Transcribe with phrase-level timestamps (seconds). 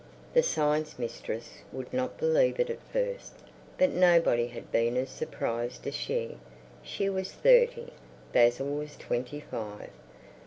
[0.33, 3.33] The Science Mistress would not believe it at first.
[3.77, 6.39] But nobody had been as surprised as she.
[6.81, 7.91] She was thirty.
[8.33, 9.91] Basil was twenty five.